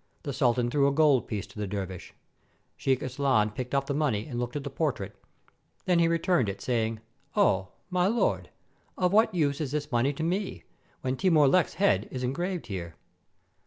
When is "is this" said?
9.60-9.92